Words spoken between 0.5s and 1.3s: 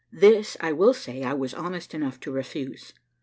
I will say,